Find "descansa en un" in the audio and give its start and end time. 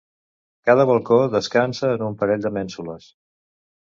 1.35-2.17